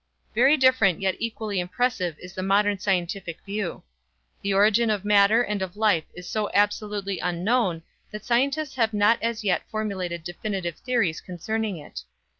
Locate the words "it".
11.77-12.01